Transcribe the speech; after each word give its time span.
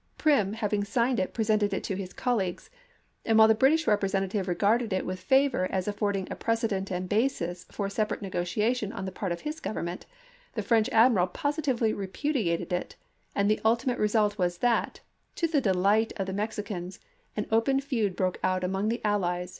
Prim 0.17 0.53
having 0.53 0.83
signed 0.83 1.19
it 1.19 1.31
presented 1.31 1.75
it 1.75 1.83
to 1.83 1.95
his 1.95 2.11
colleagues, 2.11 2.71
and 3.23 3.37
while 3.37 3.47
the 3.47 3.53
British 3.53 3.85
representative 3.85 4.47
regarded 4.47 4.91
it 4.91 5.05
with 5.05 5.19
favor 5.19 5.67
as 5.71 5.87
affording 5.87 6.27
a 6.31 6.35
precedent 6.35 6.89
and 6.91 7.07
basis 7.07 7.65
for 7.69 7.87
separ 7.87 8.15
ate 8.15 8.23
negotiation 8.23 8.91
on 8.91 9.05
the 9.05 9.11
part 9.11 9.31
of 9.31 9.41
his 9.41 9.59
Government, 9.59 10.07
the 10.55 10.63
French 10.63 10.89
Admiral 10.89 11.27
positively 11.27 11.93
repudiated 11.93 12.73
it, 12.73 12.95
and 13.35 13.47
the 13.47 13.61
ultimate 13.63 13.99
result 13.99 14.39
was 14.39 14.57
that, 14.57 15.01
to 15.35 15.45
the 15.45 15.61
delight 15.61 16.13
of 16.17 16.25
the 16.25 16.33
Mex 16.33 16.57
MEXICO 16.57 16.79
45 16.79 16.95
icans, 16.95 16.99
an 17.37 17.47
open 17.51 17.79
feud 17.79 18.15
broke 18.15 18.39
out 18.43 18.63
among 18.63 18.89
the 18.89 19.01
allies 19.05 19.49
chap. 19.49 19.49